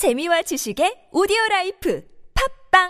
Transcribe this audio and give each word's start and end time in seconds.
재미와 0.00 0.40
지식의 0.40 1.12
audio 1.12 1.36
life 1.50 2.02
팟빵 2.72 2.88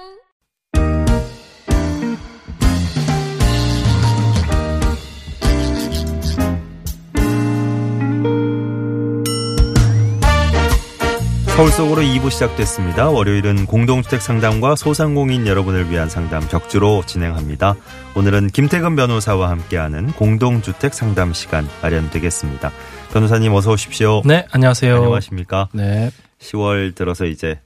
서울 11.57 11.71
속으로 11.73 12.03
2부 12.03 12.31
시작됐습니다. 12.31 13.11
월요일은 13.11 13.67
공동주택 13.67 14.23
상담과 14.23 14.77
소상공인 14.77 15.49
여러분을 15.49 15.91
위한 15.91 16.09
상담 16.09 16.47
격주로 16.47 17.03
진행합니다. 17.05 17.75
오늘은 18.15 18.51
김태근 18.51 18.95
변호사와 18.95 19.51
함께하는 19.51 20.13
공동주택 20.13 20.95
상담 20.95 21.33
시간 21.33 21.67
마련되겠습니다. 21.83 22.71
변호사님 23.13 23.53
어서 23.53 23.73
오십시오. 23.73 24.23
네, 24.25 24.47
안녕하세요. 24.53 24.95
안녕하십니까? 24.95 25.71
네. 25.73 26.13
10월 26.41 26.95
들어서 26.95 27.27
이제 27.27 27.61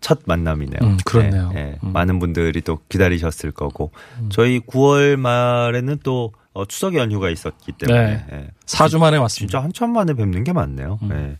첫 0.00 0.20
만남이네요. 0.26 0.80
음, 0.82 0.96
그렇네요. 1.04 1.50
네, 1.52 1.64
네. 1.64 1.78
음. 1.82 1.92
많은 1.92 2.18
분들이 2.18 2.60
또 2.60 2.78
기다리셨을 2.88 3.52
거고 3.52 3.90
저희 4.28 4.60
9월 4.60 5.16
말에는 5.16 5.98
또 6.02 6.32
어, 6.54 6.64
추석 6.64 6.94
연휴가 6.94 7.30
있었기 7.30 7.72
때문에 7.72 8.06
네. 8.06 8.26
예. 8.32 8.48
4주 8.66 9.00
만에 9.00 9.16
왔습니다. 9.16 9.50
진짜 9.50 9.60
한참 9.60 9.92
만에 9.92 10.14
뵙는 10.14 10.44
것 10.44 10.52
같네요. 10.52 11.00
음. 11.02 11.08
네. 11.08 11.38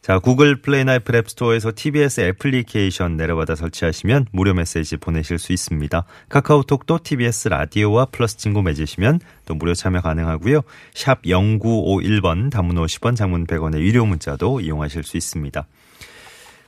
자, 0.00 0.18
구글 0.18 0.62
플레이나 0.62 0.94
애플 0.94 1.14
앱스토어에서 1.14 1.72
TBS 1.74 2.22
애플리케이션 2.22 3.18
내려받아 3.18 3.54
설치하시면 3.54 4.28
무료 4.32 4.54
메시지 4.54 4.96
보내실 4.96 5.38
수 5.38 5.52
있습니다. 5.52 6.04
카카오톡도 6.30 7.00
TBS 7.02 7.48
라디오와 7.48 8.06
플러스 8.06 8.38
친구 8.38 8.62
맺으시면 8.62 9.20
또 9.44 9.54
무료 9.54 9.74
참여 9.74 10.00
가능하고요. 10.00 10.62
샵 10.94 11.20
0951번 11.22 12.50
단문 12.50 12.76
50원 12.76 13.14
장문 13.14 13.46
100원의 13.46 13.80
유료 13.80 14.06
문자도 14.06 14.60
이용하실 14.60 15.02
수 15.02 15.18
있습니다. 15.18 15.66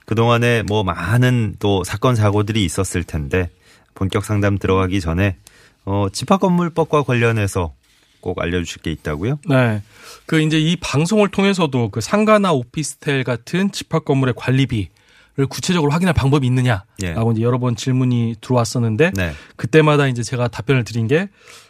그동안에 0.09 0.63
뭐 0.63 0.85
많은 0.85 1.57
또 1.59 1.85
사건 1.85 2.17
사고들이 2.17 2.65
있었을 2.65 3.05
텐데 3.05 3.51
본격 3.93 4.25
상담 4.25 4.57
들어가기 4.57 5.03
전에 5.03 5.37
어, 5.85 6.07
집합건물법과 6.11 7.03
관련해서 7.03 7.75
꼭 8.21 8.41
알려주실 8.41 8.81
게 8.81 8.91
있다고요? 8.91 9.39
네. 9.47 9.83
그 10.25 10.41
이제 10.41 10.59
이 10.59 10.77
방송을 10.77 11.29
통해서도 11.29 11.91
그 11.91 12.01
상가나 12.01 12.55
오피스텔 12.55 13.23
같은 13.23 13.71
집합 13.71 14.07
건물의 14.07 14.33
관리비 14.35 14.89
를 15.37 15.47
구체적으로 15.47 15.93
확인할 15.93 16.15
방법이 16.15 16.47
있느냐라고 16.49 16.89
예. 17.05 17.15
이제 17.33 17.43
여러 17.43 17.59
번 17.59 17.77
질문이 17.77 18.37
들어왔었는데 18.41 19.13
네. 19.15 19.33
그때마다 19.57 20.09
이제 20.09 20.25
제가 20.25 20.49
답변을 20.49 20.83
드린 20.83 21.07
게 21.07 21.29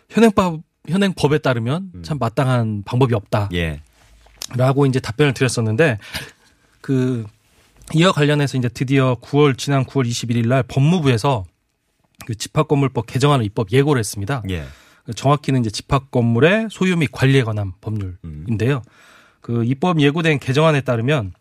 현행법 0.09 0.61
현행법에 0.89 1.39
따르면 1.39 1.91
참 2.03 2.17
마땅한 2.19 2.85
방법이 2.87 3.15
없다. 3.15 3.51
예. 3.53 3.83
라고 4.57 4.87
이제 4.87 5.01
답변을 5.01 5.35
드렸었는데 5.35 5.99
그 6.81 7.27
이와 7.95 8.13
관련해서 8.13 8.59
이제 8.59 8.69
드디어 8.69 9.17
9월 9.21 9.57
지난 9.57 9.85
9월 9.85 10.07
21일 10.07 10.49
날 10.49 10.63
법무부에서 10.63 11.45
그 12.27 12.35
집합건물법 12.35 13.07
개정안을 13.07 13.45
입법 13.45 13.73
예고를 13.73 14.01
했습니다. 14.01 14.43
예. 14.51 14.65
정확히는 15.15 15.61
이제 15.61 15.71
집합 15.71 16.11
건물의 16.11 16.69
소유 16.71 16.97
및 16.97 17.11
관리에 17.11 17.43
관한 17.43 17.73
법률인데요. 17.81 18.83
그 19.41 19.65
입법 19.65 20.01
예고된 20.01 20.39
개정안에 20.39 20.83
따르면 20.83 21.33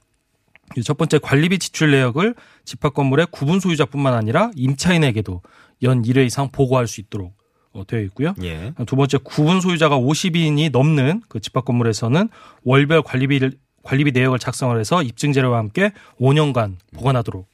이첫 0.77 0.97
번째 0.97 1.19
관리비 1.19 1.59
지출 1.59 1.91
내역을 1.91 2.35
집합 2.63 2.93
건물의 2.93 3.27
구분 3.31 3.59
소유자뿐만 3.59 4.13
아니라 4.13 4.51
임차인에게도 4.55 5.41
연 5.83 6.01
1회 6.01 6.25
이상 6.25 6.49
보고할 6.51 6.87
수 6.87 7.01
있도록 7.01 7.35
어, 7.73 7.85
되어 7.85 7.99
있고요. 8.01 8.33
예. 8.41 8.73
두 8.85 8.95
번째 8.95 9.17
구분 9.23 9.59
소유자가 9.59 9.97
50인이 9.97 10.71
넘는 10.71 11.21
그 11.27 11.39
집합 11.41 11.65
건물에서는 11.65 12.29
월별 12.63 13.03
관리비를 13.03 13.53
관리비 13.87 14.11
내역을 14.11 14.37
작성을 14.37 14.77
해서 14.77 15.01
입증 15.01 15.31
자료와 15.31 15.59
함께 15.59 15.93
5년간 16.19 16.75
보관하도록 16.93 17.47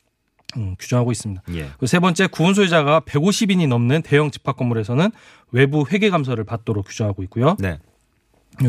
음, 0.57 0.75
규정하고 0.79 1.11
있습니다. 1.11 1.43
예. 1.53 1.69
그세 1.77 1.99
번째 1.99 2.25
구분 2.25 2.55
소유자가 2.55 3.01
150인이 3.01 3.67
넘는 3.67 4.01
대형 4.01 4.31
집합 4.31 4.57
건물에서는 4.57 5.11
외부 5.51 5.85
회계 5.91 6.09
감사를 6.09 6.43
받도록 6.43 6.87
규정하고 6.87 7.21
있고요. 7.23 7.55
네. 7.59 7.77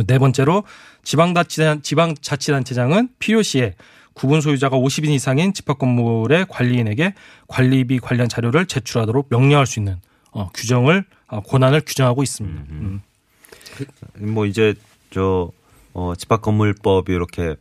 네 0.06 0.18
번째로 0.18 0.64
지방자치단, 1.04 1.80
지방자치단체장은 1.82 3.08
필요시에 3.18 3.74
구분 4.12 4.42
소유자가 4.42 4.76
50인 4.76 5.08
이상인 5.08 5.54
집합 5.54 5.78
건물의 5.78 6.46
관리인에게 6.50 7.14
관리비 7.48 8.00
관련 8.00 8.28
자료를 8.28 8.66
제출하도록 8.66 9.28
명령할 9.30 9.66
수 9.66 9.80
있는 9.80 9.96
어, 10.32 10.50
규정을 10.52 11.04
어, 11.28 11.40
권한을 11.40 11.80
규정하고 11.86 12.22
있습니다. 12.22 12.62
음. 12.70 13.00
뭐 14.18 14.44
이제 14.44 14.74
저 15.10 15.50
어, 15.94 16.14
집합 16.16 16.42
건물법이 16.42 17.12
이렇게 17.12 17.54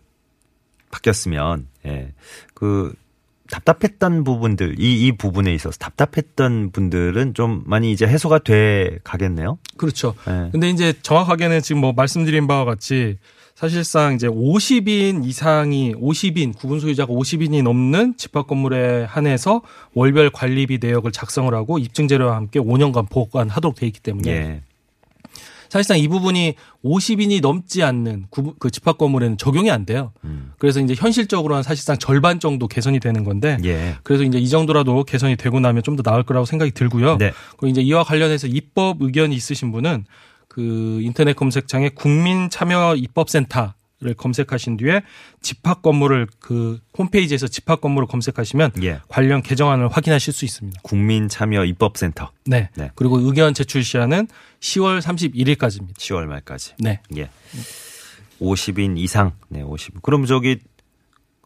바뀌었으면 0.92 1.68
예. 1.86 2.14
그 2.54 2.94
답답했던 3.50 4.24
부분들 4.24 4.80
이 4.80 5.06
이 5.08 5.12
부분에 5.12 5.54
있어서 5.54 5.78
답답했던 5.78 6.72
분들은 6.72 7.34
좀 7.36 7.64
많이 7.66 7.92
이제 7.92 8.06
해소가 8.08 8.40
돼 8.40 9.00
가겠네요. 9.04 9.58
그렇죠. 9.78 10.16
예. 10.28 10.50
근데 10.52 10.70
이제 10.70 10.94
정확하게는 11.02 11.62
지금 11.62 11.82
뭐 11.82 11.94
말씀드린 11.94 12.48
바와 12.48 12.66
같이 12.66 13.18
사실상 13.56 14.16
이제 14.16 14.28
50인 14.28 15.26
이상이 15.26 15.94
50인 15.94 16.58
구분 16.58 16.80
소유자가 16.80 17.14
50인이 17.14 17.62
넘는 17.62 18.18
집합 18.18 18.48
건물에 18.48 19.04
한해서 19.04 19.62
월별 19.94 20.32
관리비 20.32 20.80
내역을 20.82 21.12
작성을 21.12 21.54
하고 21.54 21.78
입증 21.78 22.08
자료와 22.08 22.36
함께 22.36 22.60
5년간 22.60 23.10
보관하도록 23.10 23.76
돼 23.76 23.86
있기 23.88 24.00
때문에 24.00 24.32
예. 24.32 24.62
사실상 25.74 25.98
이 25.98 26.08
부분이 26.08 26.54
50인이 26.86 27.42
넘지 27.42 27.82
않는 27.82 28.28
구- 28.30 28.54
그 28.60 28.70
집합 28.70 29.00
건물에는 29.00 29.40
적용이 29.40 29.72
안 29.72 29.88
돼요. 29.88 30.12
음. 30.24 30.52
그래서 30.60 30.80
이제 30.80 30.94
현실적으로는 30.96 31.64
사실상 31.64 31.98
절반 31.98 32.40
정도 32.40 32.68
개선이 32.68 33.00
되는 33.00 33.24
건데 33.24 33.58
예. 33.66 33.96
그래서 34.04 34.24
이제 34.24 34.38
이 34.38 34.48
정도라도 34.48 35.04
개선이 35.04 35.36
되고 35.36 35.60
나면 35.60 35.82
좀 35.82 35.96
더 35.96 36.04
나을 36.04 36.22
거라고 36.22 36.46
생각이 36.46 36.72
들고요. 36.72 37.18
네. 37.18 37.32
그리고 37.58 37.68
이제 37.72 37.82
이와 37.82 38.04
관련해서 38.04 38.46
입법 38.48 39.02
의견이 39.02 39.36
있으신 39.36 39.72
분은 39.72 40.06
그 40.48 41.00
인터넷 41.02 41.36
검색창에 41.36 41.90
국민참여 41.90 42.96
입법센터 42.98 43.74
를 44.04 44.14
검색하신 44.14 44.78
뒤에 44.78 45.02
집합 45.42 45.82
건물을 45.82 46.28
그 46.40 46.80
홈페이지에서 46.98 47.48
집합 47.48 47.80
건물을 47.80 48.08
검색하시면 48.08 48.72
예. 48.84 49.00
관련 49.08 49.42
개정안을 49.42 49.88
확인하실 49.88 50.34
수 50.34 50.44
있습니다. 50.44 50.82
국민 50.84 51.30
참여 51.30 51.64
입법센터 51.64 52.32
네. 52.46 52.70
네. 52.76 52.92
그리고 52.96 53.20
의견 53.20 53.54
제출 53.54 53.84
시한은 53.84 54.28
10월 54.60 55.00
31일까지입니다. 55.02 55.96
10월 55.96 56.26
말까지. 56.26 56.74
네. 56.80 57.00
예. 57.16 57.30
50인 58.42 58.98
이상. 58.98 59.32
네, 59.48 59.62
50. 59.62 60.02
그럼 60.02 60.26
저기 60.26 60.60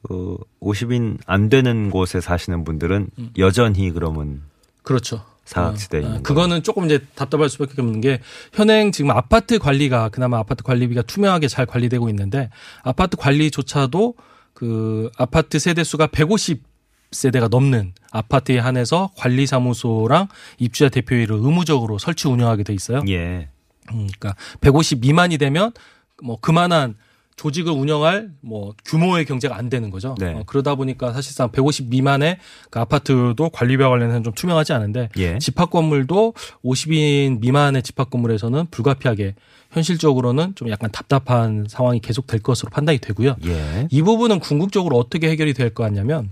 그 0.01 0.37
50인 0.59 1.19
안 1.25 1.49
되는 1.49 1.91
곳에 1.91 2.21
사시는 2.21 2.63
분들은 2.63 3.09
여전히 3.37 3.91
그러면 3.91 4.41
그렇죠. 4.83 5.23
사각지대에 5.47 6.01
있는 6.01 6.23
그거는 6.23 6.61
조금 6.61 6.85
이제 6.85 6.99
답답할 7.15 7.49
수밖에 7.49 7.81
없는 7.81 8.01
게 8.01 8.19
현행 8.53 8.91
지금 8.91 9.11
아파트 9.11 9.59
관리가 9.59 10.09
그나마 10.09 10.39
아파트 10.39 10.63
관리비가 10.63 11.03
투명하게 11.03 11.47
잘 11.47 11.65
관리되고 11.65 12.09
있는데 12.09 12.49
아파트 12.83 13.15
관리조차도 13.17 14.15
그 14.53 15.09
아파트 15.17 15.57
세대 15.59 15.83
수가 15.83 16.07
150 16.07 16.63
세대가 17.11 17.47
넘는 17.47 17.93
아파트에 18.11 18.59
한해서 18.59 19.11
관리사무소랑 19.15 20.27
입주자 20.59 20.89
대표회의를 20.89 21.37
의무적으로 21.37 21.97
설치 21.97 22.27
운영하게 22.27 22.63
돼 22.63 22.73
있어요. 22.73 23.01
예. 23.07 23.47
음, 23.93 24.07
그러니까 24.19 24.35
150 24.59 24.99
미만이 24.99 25.37
되면 25.37 25.71
뭐 26.21 26.37
그만한 26.39 26.95
조직을 27.37 27.71
운영할 27.71 28.31
뭐 28.41 28.73
규모의 28.83 29.25
경제가 29.25 29.55
안 29.55 29.69
되는 29.69 29.89
거죠. 29.91 30.15
네. 30.19 30.33
어, 30.33 30.43
그러다 30.45 30.75
보니까 30.75 31.13
사실상 31.13 31.51
150 31.51 31.87
미만의 31.89 32.37
그 32.71 32.79
아파트도 32.79 33.49
관리비와 33.49 33.89
관련해서는 33.89 34.23
좀 34.23 34.33
투명하지 34.33 34.73
않은데 34.73 35.09
예. 35.17 35.37
집합 35.37 35.69
건물도 35.69 36.33
50인 36.65 37.39
미만의 37.39 37.83
집합 37.83 38.09
건물에서는 38.09 38.65
불가피하게 38.71 39.35
현실적으로는 39.71 40.55
좀 40.55 40.69
약간 40.69 40.89
답답한 40.91 41.65
상황이 41.69 41.99
계속 41.99 42.25
될 42.25 42.41
것으로 42.41 42.69
판단이 42.71 42.97
되고요. 42.97 43.35
예. 43.45 43.87
이 43.91 44.01
부분은 44.01 44.39
궁극적으로 44.39 44.97
어떻게 44.97 45.29
해결이 45.29 45.53
될 45.53 45.67
것 45.69 45.83
같냐면 45.83 46.29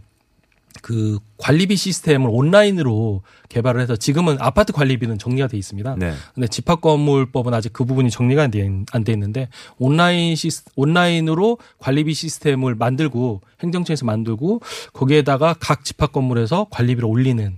그 0.81 1.19
관리비 1.37 1.75
시스템을 1.75 2.29
온라인으로 2.31 3.21
개발을 3.49 3.81
해서 3.81 3.95
지금은 3.95 4.37
아파트 4.39 4.73
관리비는 4.73 5.17
정리가 5.17 5.47
돼 5.47 5.57
있습니다. 5.57 5.95
네. 5.97 6.13
근데 6.33 6.47
집합 6.47 6.81
건물법은 6.81 7.53
아직 7.53 7.73
그 7.73 7.85
부분이 7.85 8.09
정리가 8.09 8.43
안 8.43 8.51
돼, 8.51 9.13
있는데 9.13 9.49
온라인 9.77 10.35
시 10.35 10.49
온라인으로 10.75 11.57
관리비 11.79 12.13
시스템을 12.13 12.75
만들고 12.75 13.41
행정청에서 13.61 14.05
만들고 14.05 14.61
거기에다가 14.93 15.55
각 15.59 15.85
집합 15.85 16.11
건물에서 16.11 16.67
관리비를 16.69 17.07
올리는 17.07 17.57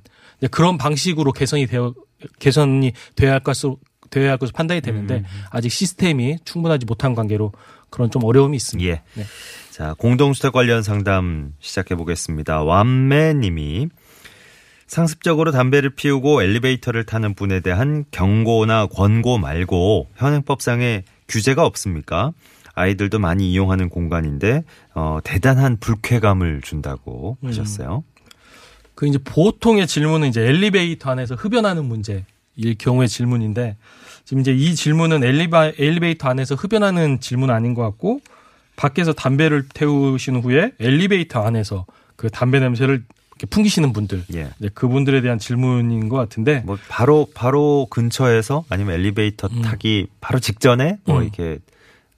그런 0.52 0.78
방식으로 0.78 1.32
개선이 1.32 1.68
되어 1.68 1.94
개선이 2.40 2.94
돼야 3.16 3.34
할 3.34 3.40
것으로 3.42 3.78
돼야 4.10 4.32
할 4.32 4.38
것으로 4.38 4.54
판단이 4.56 4.82
되는데 4.82 5.24
아직 5.50 5.70
시스템이 5.70 6.38
충분하지 6.46 6.86
못한 6.86 7.16
관계로 7.16 7.52
그런 7.90 8.12
좀 8.12 8.24
어려움이 8.24 8.56
있습니다. 8.58 8.90
예. 8.90 9.02
네. 9.14 9.24
자, 9.78 9.94
공동주택 10.00 10.54
관련 10.54 10.82
상담 10.82 11.54
시작해 11.60 11.94
보겠습니다. 11.94 12.64
완매 12.64 13.36
님이 13.36 13.90
상습적으로 14.88 15.52
담배를 15.52 15.92
피우고 15.92 16.42
엘리베이터를 16.42 17.04
타는 17.04 17.36
분에 17.36 17.60
대한 17.60 18.04
경고나 18.10 18.88
권고 18.88 19.38
말고 19.38 20.08
현행법상의 20.16 21.04
규제가 21.28 21.64
없습니까? 21.64 22.32
아이들도 22.74 23.20
많이 23.20 23.52
이용하는 23.52 23.90
공간인데 23.90 24.64
어, 24.96 25.20
대단한 25.24 25.78
불쾌감을 25.80 26.62
준다고 26.64 27.38
음. 27.44 27.48
하셨어요. 27.48 28.04
그 28.96 29.06
이제 29.06 29.20
보통의 29.20 29.86
질문은 29.86 30.30
이제 30.30 30.42
엘리베이터 30.42 31.12
안에서 31.12 31.36
흡연하는 31.36 31.86
문제일 31.86 32.26
경우의 32.80 33.08
질문인데 33.08 33.78
지금 34.26 34.42
이제 34.42 34.54
이 34.54 34.74
질문은 34.74 35.24
엘리바, 35.24 35.74
엘리베이터 35.78 36.30
안에서 36.30 36.56
흡연하는 36.56 37.20
질문 37.20 37.52
아닌 37.52 37.76
것 37.76 37.84
같고 37.84 38.22
밖에서 38.78 39.12
담배를 39.12 39.68
태우신 39.68 40.38
후에 40.38 40.72
엘리베이터 40.80 41.44
안에서 41.44 41.86
그 42.16 42.30
담배 42.30 42.62
냄새를 42.62 43.04
풍기시는 43.50 43.92
분들 43.92 44.24
예. 44.36 44.50
이제 44.60 44.70
그분들에 44.74 45.22
대한 45.22 45.38
질문인 45.38 46.10
것 46.10 46.16
같은데 46.16 46.64
뭐 46.66 46.78
바로 46.88 47.28
바로 47.34 47.88
근처에서 47.90 48.64
아니면 48.70 48.96
엘리베이터 48.96 49.50
음. 49.52 49.62
타기 49.62 50.08
바로 50.22 50.40
직전에 50.40 50.98
뭐 51.06 51.18
음. 51.18 51.24
이렇게 51.24 51.60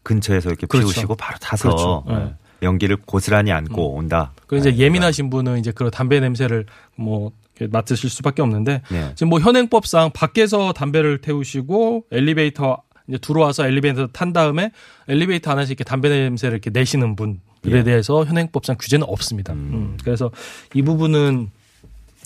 근처에서 0.03 0.49
이렇게 0.49 0.67
그렇죠. 0.67 0.87
피우시고 0.87 1.15
바로 1.15 1.37
타서 1.39 1.69
그렇죠. 1.69 2.03
네. 2.07 2.15
예, 2.15 2.65
연기를 2.65 2.97
고스란히 2.97 3.51
안고 3.51 3.95
온다. 3.95 4.31
그 4.47 4.57
이제 4.57 4.71
네, 4.71 4.77
예민하신 4.77 5.29
분은 5.29 5.59
이제 5.59 5.71
그런 5.71 5.91
담배 5.91 6.19
냄새를 6.19 6.65
뭐 6.95 7.31
맡으실 7.69 8.09
수밖에 8.09 8.41
없는데 8.41 8.81
네. 8.89 9.11
지금 9.15 9.29
뭐 9.29 9.39
현행법상 9.39 10.11
밖에서 10.13 10.71
담배를 10.71 11.19
태우시고 11.19 12.05
엘리베이터 12.11 12.81
이제 13.09 13.17
들어와서 13.17 13.65
엘리베이터 13.67 14.07
탄 14.07 14.31
다음에 14.31 14.71
엘리베이터 15.07 15.51
안에서 15.51 15.71
이렇게 15.71 15.83
담배 15.83 16.09
냄새를 16.09 16.53
이렇게 16.55 16.69
내시는 16.69 17.15
분들에 17.15 17.79
예. 17.79 17.83
대해서 17.83 18.23
현행법상 18.23 18.77
규제는 18.79 19.05
없습니다. 19.09 19.53
음. 19.53 19.57
음, 19.73 19.97
그래서 20.03 20.31
이 20.73 20.81
부분은 20.81 21.49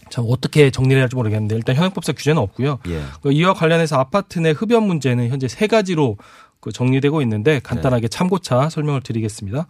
참 0.10 0.26
어떻게 0.28 0.70
정리를 0.70 0.98
해야 0.98 1.04
할지 1.04 1.16
모르겠는데 1.16 1.56
일단 1.56 1.76
현행법상 1.76 2.16
규제는 2.16 2.42
없고요. 2.42 2.80
예. 2.90 3.02
그 3.22 3.32
이와 3.32 3.54
관련해서 3.54 3.98
아파트 3.98 4.40
내 4.40 4.52
흡연 4.52 4.84
문제는 4.84 5.30
현재 5.30 5.48
세 5.48 5.68
가지로 5.68 6.18
그 6.60 6.72
정리되고 6.72 7.22
있는데 7.24 7.56
네. 7.56 7.60
간단하게 7.60 8.08
참고차 8.10 8.70
설명을 8.70 9.02
드리겠습니다. 9.02 9.68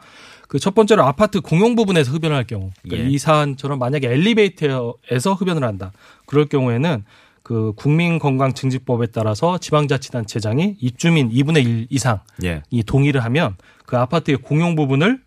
그 0.47 0.59
첫 0.59 0.75
번째로 0.75 1.03
아파트 1.03 1.41
공용 1.41 1.75
부분에서 1.75 2.11
흡연을 2.11 2.35
할 2.35 2.43
경우 2.43 2.69
그러니까 2.83 3.07
예. 3.07 3.11
이 3.11 3.17
사안처럼 3.17 3.79
만약에 3.79 4.07
엘리베이터에서 4.07 5.33
흡연을 5.33 5.63
한다. 5.63 5.91
그럴 6.27 6.45
경우에는 6.45 7.03
그 7.43 7.73
국민건강증진법에 7.75 9.07
따라서 9.07 9.57
지방자치단체장이 9.57 10.77
입주민 10.79 11.29
2분의 11.29 11.65
1 11.65 11.87
이상 11.89 12.21
예. 12.43 12.63
이 12.69 12.83
동의를 12.83 13.23
하면 13.25 13.55
그 13.85 13.97
아파트의 13.97 14.37
공용 14.37 14.75
부분을 14.75 15.21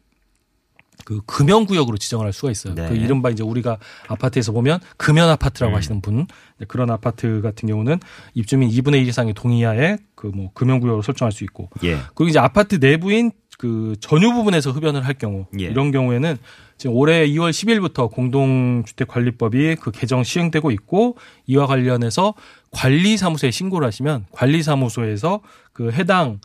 그 1.05 1.21
금연구역으로 1.27 1.99
지정을 1.99 2.27
할 2.27 2.33
수가 2.33 2.51
있어요. 2.51 2.75
네. 2.75 2.89
그 2.89 2.97
이른바 2.97 3.31
이제 3.31 3.43
우리가 3.43 3.79
아파트에서 4.09 4.51
보면 4.51 4.81
금연 4.97 5.29
아파트라고 5.29 5.75
음. 5.75 5.77
하시는 5.77 6.01
분 6.01 6.27
네, 6.59 6.67
그런 6.67 6.91
아파트 6.91 7.43
같은 7.43 7.69
경우는 7.69 8.01
입주민 8.35 8.71
2분의 8.71 9.03
1 9.03 9.09
이상의 9.09 9.35
동의하에 9.35 9.99
그 10.15 10.33
뭐 10.35 10.51
금연구역으로 10.55 11.03
설정할 11.03 11.33
수 11.33 11.45
있고 11.45 11.71
예. 11.85 11.99
그리고 12.15 12.29
이제 12.29 12.39
아파트 12.39 12.77
내부인 12.77 13.31
그 13.59 13.97
전유 14.01 14.33
부분에서 14.33 14.71
흡연을 14.71 15.05
할 15.05 15.15
경우 15.15 15.47
예. 15.59 15.65
이런 15.65 15.91
경우에는 15.91 16.37
지금 16.77 16.95
올해 16.95 17.27
2월 17.27 17.51
10일부터 17.51 18.11
공동주택관리법이 18.11 19.77
그 19.77 19.91
개정 19.91 20.23
시행되고 20.23 20.71
있고 20.73 21.17
이와 21.47 21.67
관련해서 21.67 22.35
관리사무소에 22.73 23.51
신고를 23.51 23.87
하시면 23.87 24.27
관리사무소에서 24.33 25.41
그 25.73 25.91
해당 25.91 26.41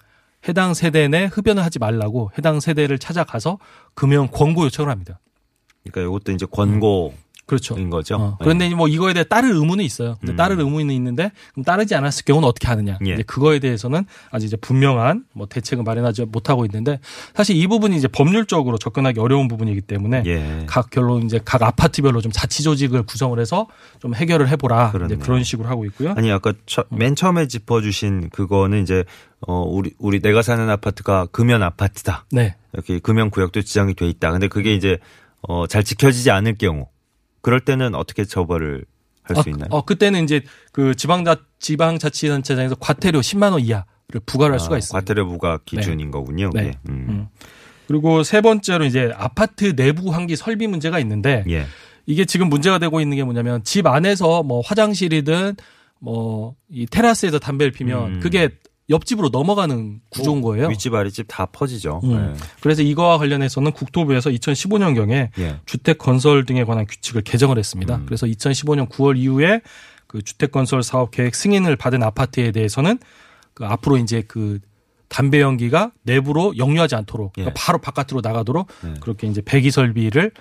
해당 0.48 0.74
세대 0.74 1.08
내 1.08 1.26
흡연을 1.26 1.64
하지 1.64 1.80
말라고 1.80 2.32
해당 2.38 2.60
세대를 2.60 2.98
찾아가서 2.98 3.60
금연 3.94 4.32
권고 4.32 4.64
요청을 4.66 4.90
합니다. 4.90 5.20
그러니까 5.84 6.10
이것도 6.10 6.32
이제 6.32 6.46
권고인 6.50 7.14
그렇죠. 7.52 7.76
거죠. 7.90 8.16
어, 8.16 8.38
그런데 8.40 8.70
뭐 8.74 8.88
이거에 8.88 9.12
대해 9.12 9.26
따를 9.26 9.52
의무는 9.52 9.84
있어요. 9.84 10.16
근데 10.22 10.32
음. 10.32 10.36
따를 10.38 10.58
의무는 10.58 10.96
있는데 10.96 11.32
그럼 11.52 11.66
따르지 11.66 11.96
않았을 11.96 12.24
경우는 12.24 12.48
어떻게 12.48 12.68
하느냐. 12.70 12.98
예. 13.06 13.14
이제 13.14 13.24
그거에 13.24 13.60
대해서는 13.60 14.06
아직 14.32 14.46
이제 14.48 14.56
분명한 14.56 15.26
뭐 15.34 15.48
대책을 15.48 15.84
마련하지 15.84 16.26
못하고 16.32 16.64
있는데 16.66 17.02
사실 17.36 17.58
이 17.58 17.68
부분이 17.68 17.98
이제 17.98 18.08
법률적으로 18.08 18.78
접근하기 18.78 19.20
어려운 19.20 19.50
부분이기 19.50 19.82
때문에 19.82 20.24
예. 20.28 20.64
각 20.66 20.90
결로 20.90 21.20
이제 21.20 21.42
각 21.44 21.62
아파트별로 21.62 22.22
좀 22.22 22.32
자치 22.32 22.64
조직을 22.64 23.04
구성을 23.04 23.38
해서 23.38 23.68
좀 24.00 24.16
해결을 24.16 24.48
해보라 24.48 24.92
그렇네요. 24.92 25.20
그런 25.20 25.44
식으로 25.44 25.68
하고 25.68 25.84
있고요. 25.86 26.14
아니 26.16 26.32
아까 26.32 26.54
처- 26.66 26.86
맨 26.90 27.16
처음에 27.16 27.48
짚어주신 27.48 28.30
그거는 28.30 28.82
이제 28.84 29.04
어 29.46 29.62
우리 29.68 29.92
우리 29.98 30.22
내가 30.22 30.42
사는 30.42 30.70
아파트가 30.70 31.26
금연 31.34 31.64
아파트다. 31.64 32.26
네. 32.32 32.56
이렇게 32.72 33.00
금연 33.00 33.30
구역도 33.30 33.62
지정이 33.64 33.96
돼 33.96 34.08
있다. 34.08 34.32
근데 34.32 34.48
그게 34.48 34.74
이제 34.74 35.00
어 35.42 35.66
잘 35.68 35.84
지켜지지 35.84 36.30
않을 36.30 36.56
경우 36.60 36.86
그럴 37.42 37.60
때는 37.60 37.96
어떻게 37.96 38.26
처벌을 38.26 38.86
할수 39.24 39.42
어, 39.42 39.44
있나요? 39.48 39.68
어, 39.72 39.84
그때는 39.84 40.24
이제 40.24 40.42
그 40.72 40.96
지방자 40.96 41.38
지방자치단체장에서 41.60 42.76
과태료 42.76 43.20
10만 43.20 43.52
원 43.52 43.62
이하를 43.62 43.86
부과를 44.26 44.54
할 44.54 44.60
수가 44.60 44.76
아, 44.76 44.78
있습니다. 44.78 45.00
과태료 45.00 45.28
부과 45.28 45.60
기준인 45.66 46.12
거군요. 46.12 46.50
네. 46.54 46.68
예. 46.68 46.72
음. 46.90 47.06
음. 47.10 47.28
그리고 47.88 48.24
세 48.24 48.42
번째로 48.42 48.86
이제 48.86 49.12
아파트 49.16 49.76
내부 49.76 50.14
환기 50.14 50.36
설비 50.36 50.68
문제가 50.68 51.00
있는데 51.00 51.44
예. 51.50 51.66
이게 52.06 52.26
지금 52.26 52.50
문제가 52.50 52.80
되고 52.80 53.00
있는 53.02 53.18
게 53.18 53.24
뭐냐면 53.24 53.64
집 53.64 53.86
안에서 53.86 54.44
뭐 54.44 54.62
화장실이든 54.62 55.56
뭐 56.00 56.56
이 56.72 56.86
테라스에서 56.86 57.38
담배를 57.40 57.72
피면 57.72 58.16
음. 58.16 58.20
그게 58.22 58.50
옆집으로 58.92 59.30
넘어가는 59.30 60.02
구조인 60.10 60.42
거예요. 60.42 60.68
윗집 60.68 60.94
아랫집 60.94 61.26
다 61.28 61.48
퍼지죠. 61.48 62.02
음. 62.04 62.38
그래서 62.60 62.82
이거와 62.82 63.18
관련해서는 63.18 63.72
국토부에서 63.72 64.30
2015년경에 64.30 65.12
예. 65.12 65.32
예. 65.44 65.60
주택 65.66 65.98
건설 65.98 66.46
등에 66.46 66.64
관한 66.64 66.86
규칙을 66.86 67.24
개정을 67.24 67.58
했습니다. 67.58 67.96
음. 67.96 68.06
그래서 68.06 68.28
2015년 68.28 68.90
9월 68.90 69.18
이후에 69.18 69.62
그 70.08 70.22
주택 70.22 70.52
건설 70.52 70.84
사업 70.84 71.12
계획 71.12 71.34
승인을 71.36 71.76
받은 71.78 72.04
아파트에 72.04 72.52
대해서는 72.52 73.00
그 73.54 73.66
앞으로 73.66 73.98
이제 73.98 74.24
그 74.28 74.60
담배 75.08 75.42
연기가 75.42 75.92
내부로 76.04 76.54
역류하지 76.58 76.96
않도록 76.96 77.34
그러니까 77.34 77.52
예. 77.52 77.54
바로 77.58 77.80
바깥으로 77.80 78.22
나가도록 78.22 78.68
네. 78.82 78.94
그렇게 79.02 79.28
이제 79.28 79.42
배기 79.42 79.72
설비를 79.72 80.32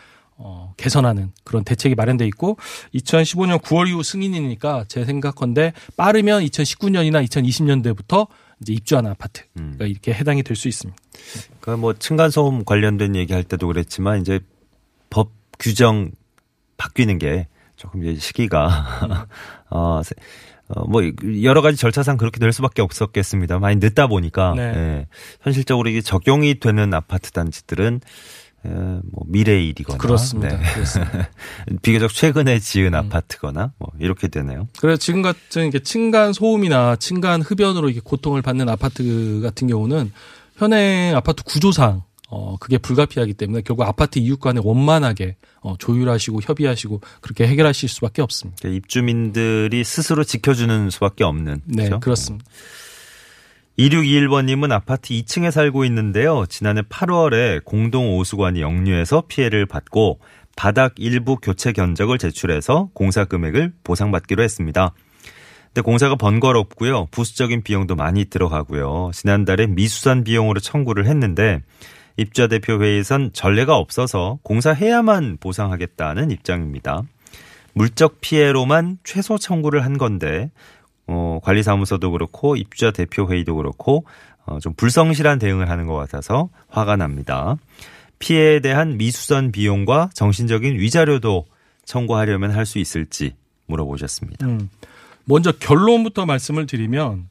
어, 0.42 0.72
개선하는 0.78 1.32
그런 1.44 1.64
대책이 1.64 1.94
마련돼 1.94 2.26
있고 2.28 2.56
2015년 2.94 3.60
9월 3.60 3.88
이후 3.88 4.02
승인이니까 4.02 4.86
제 4.88 5.04
생각컨대 5.04 5.74
빠르면 5.96 6.42
2019년이나 6.44 7.22
2020년대부터 7.28 8.26
이제 8.62 8.72
입주하는 8.72 9.10
아파트가 9.10 9.46
음. 9.58 9.76
이렇게 9.80 10.12
해당이 10.14 10.42
될 10.42 10.56
수 10.56 10.68
있습니다. 10.68 10.98
그러니까 11.60 11.76
뭐 11.80 11.92
층간소음 11.94 12.64
관련된 12.64 13.16
얘기할 13.16 13.44
때도 13.44 13.66
그랬지만 13.66 14.20
이제 14.20 14.40
법 15.10 15.30
규정 15.58 16.10
바뀌는 16.78 17.18
게 17.18 17.48
조금 17.76 18.04
이제 18.04 18.18
시기가 18.20 19.28
어, 19.70 20.00
세- 20.04 20.14
어, 20.68 20.86
뭐 20.86 21.02
여러 21.42 21.62
가지 21.62 21.76
절차상 21.76 22.16
그렇게 22.16 22.38
될 22.38 22.52
수밖에 22.52 22.80
없었겠습니다. 22.82 23.58
많이 23.58 23.76
늦다 23.76 24.06
보니까 24.06 24.54
네. 24.56 24.62
예, 24.62 25.06
현실적으로 25.42 25.88
이게 25.88 26.00
적용이 26.00 26.60
되는 26.60 26.94
아파트 26.94 27.30
단지들은 27.32 27.96
에, 27.96 28.00
뭐 28.62 29.24
미래의 29.26 29.68
일이거나 29.68 29.98
그렇습니다. 29.98 30.56
네. 30.56 30.74
그렇습니다. 30.74 31.30
비교적 31.82 32.12
최근에 32.12 32.58
지은 32.58 32.88
음. 32.88 32.94
아파트거나 32.94 33.72
뭐 33.78 33.90
이렇게 33.98 34.28
되네요. 34.28 34.68
그래서 34.80 34.98
지금 34.98 35.22
같은 35.22 35.62
이렇게 35.62 35.78
층간 35.80 36.32
소음이나 36.32 36.96
층간 36.96 37.42
흡연으로 37.42 37.88
이게 37.88 38.00
고통을 38.02 38.42
받는 38.42 38.68
아파트 38.68 39.40
같은 39.42 39.66
경우는 39.66 40.12
현행 40.56 41.16
아파트 41.16 41.42
구조상 41.42 42.02
어 42.28 42.56
그게 42.60 42.78
불가피하기 42.78 43.34
때문에 43.34 43.62
결국 43.62 43.84
아파트 43.84 44.18
이웃 44.18 44.38
간에 44.38 44.60
원만하게 44.62 45.36
어 45.62 45.74
조율하시고 45.78 46.40
협의하시고 46.42 47.00
그렇게 47.20 47.46
해결하실 47.46 47.88
수밖에 47.88 48.22
없습니다. 48.22 48.58
그러니까 48.60 48.76
입주민들이 48.76 49.82
스스로 49.82 50.22
지켜주는 50.22 50.90
수밖에 50.90 51.24
없는 51.24 51.62
네, 51.64 51.84
그렇죠? 51.84 52.00
그렇습니다. 52.00 52.44
2621번님은 53.80 54.72
아파트 54.72 55.14
2층에 55.14 55.50
살고 55.50 55.86
있는데요. 55.86 56.44
지난해 56.46 56.82
8월에 56.82 57.64
공동 57.64 58.14
오수관이 58.14 58.60
역류해서 58.60 59.22
피해를 59.26 59.64
받고 59.64 60.20
바닥 60.54 60.94
일부 60.98 61.36
교체 61.36 61.72
견적을 61.72 62.18
제출해서 62.18 62.90
공사 62.92 63.24
금액을 63.24 63.72
보상받기로 63.82 64.42
했습니다. 64.42 64.92
근데 65.68 65.80
공사가 65.80 66.16
번거롭고요. 66.16 67.06
부수적인 67.10 67.62
비용도 67.62 67.94
많이 67.94 68.26
들어가고요. 68.26 69.12
지난달에 69.14 69.66
미수산 69.66 70.24
비용으로 70.24 70.60
청구를 70.60 71.06
했는데 71.06 71.62
입주자 72.18 72.48
대표 72.48 72.82
회의에선 72.82 73.30
전례가 73.32 73.76
없어서 73.76 74.40
공사해야만 74.42 75.38
보상하겠다는 75.40 76.30
입장입니다. 76.32 77.02
물적 77.72 78.20
피해로만 78.20 78.98
최소 79.04 79.38
청구를 79.38 79.84
한 79.84 79.96
건데 79.96 80.50
어, 81.10 81.40
관리사무소도 81.42 82.12
그렇고 82.12 82.56
입주자 82.56 82.90
대표 82.90 83.30
회의도 83.30 83.56
그렇고 83.56 84.04
어, 84.46 84.58
좀 84.60 84.72
불성실한 84.74 85.38
대응을 85.38 85.68
하는 85.68 85.86
것 85.86 85.94
같아서 85.94 86.48
화가 86.68 86.96
납니다. 86.96 87.56
피해에 88.18 88.60
대한 88.60 88.96
미수선 88.96 89.50
비용과 89.52 90.10
정신적인 90.14 90.78
위자료도 90.78 91.46
청구하려면 91.84 92.50
할 92.52 92.66
수 92.66 92.78
있을지 92.78 93.34
물어보셨습니다. 93.66 94.46
음. 94.46 94.68
먼저 95.24 95.52
결론부터 95.52 96.26
말씀을 96.26 96.66
드리면 96.66 97.28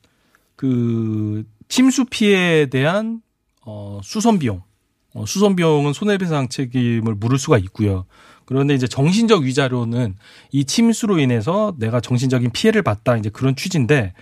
그 0.56 1.46
침수 1.68 2.06
피해에 2.06 2.66
대한 2.68 3.22
어 3.66 4.00
수선 4.04 4.40
비용, 4.40 4.62
어 5.14 5.26
수선 5.26 5.56
비용은 5.56 5.94
손해배상 5.94 6.50
책임을 6.50 7.16
물을 7.16 7.38
수가 7.38 7.58
있고요. 7.60 8.06
그런데 8.50 8.74
이제 8.74 8.88
정신적 8.88 9.44
위자료는 9.44 10.16
이 10.52 10.66
침수로 10.66 11.20
인해서 11.20 11.76
내가 11.78 12.02
정신적인 12.02 12.50
피해를 12.50 12.82
봤다 12.82 13.16
이제 13.16 13.30
그런 13.30 13.56
취지인데 13.56 14.14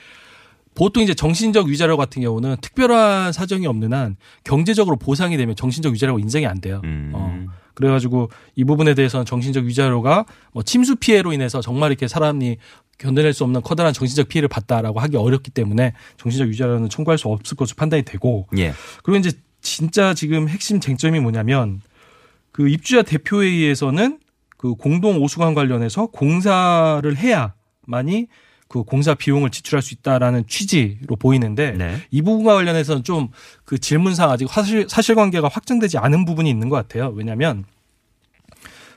보통 0.75 1.01
이제 1.01 1.13
정신적 1.13 1.67
위자료 1.67 1.95
같은 1.95 2.21
경우는 2.21 2.57
특별한 2.59 3.31
사정이 3.31 3.65
없는 3.67 3.93
한 3.93 4.17
경제적으로 4.43 4.97
보상이 4.97 5.37
되면 5.37 5.55
정신적 5.55 5.93
위자료가 5.93 6.19
인정이 6.19 6.45
안 6.45 6.59
돼요. 6.59 6.81
음. 6.83 7.13
어. 7.15 7.45
그래가지고 7.73 8.29
이 8.57 8.65
부분에 8.65 8.95
대해서는 8.95 9.25
정신적 9.25 9.63
위자료가 9.63 10.25
뭐 10.51 10.61
침수 10.61 10.97
피해로 10.97 11.31
인해서 11.31 11.61
정말 11.61 11.91
이렇게 11.91 12.09
사람이 12.09 12.57
견뎌낼 12.97 13.31
수 13.31 13.45
없는 13.45 13.61
커다란 13.61 13.93
정신적 13.93 14.27
피해를 14.27 14.49
봤다라고 14.49 14.99
하기 14.99 15.15
어렵기 15.15 15.51
때문에 15.51 15.93
정신적 16.17 16.49
위자료는 16.49 16.89
청구할 16.89 17.17
수 17.17 17.29
없을 17.29 17.55
것으로 17.55 17.77
판단이 17.77 18.03
되고 18.03 18.49
예. 18.57 18.73
그리고 19.03 19.19
이제 19.19 19.31
진짜 19.61 20.13
지금 20.13 20.49
핵심 20.49 20.81
쟁점이 20.81 21.21
뭐냐면 21.21 21.79
그 22.57 22.67
입주자 22.67 23.03
대표회의에서는 23.03 24.17
그 24.57 24.73
공동 24.73 25.21
오수관 25.21 25.53
관련해서 25.53 26.07
공사를 26.07 27.15
해야만이 27.15 28.25
그 28.67 28.81
공사 28.81 29.13
비용을 29.13 29.51
지출할 29.51 29.83
수 29.83 29.93
있다라는 29.93 30.47
취지로 30.47 31.17
보이는데 31.17 31.73
네. 31.73 31.97
이 32.09 32.23
부분과 32.23 32.55
관련해서는 32.55 33.03
좀 33.03 33.29
그 33.63 33.77
질문상 33.77 34.31
아직 34.31 34.49
사실 34.49 34.87
사실관계가 34.89 35.49
확정되지 35.49 35.99
않은 35.99 36.25
부분이 36.25 36.49
있는 36.49 36.69
것 36.69 36.77
같아요. 36.77 37.13
왜냐하면 37.15 37.63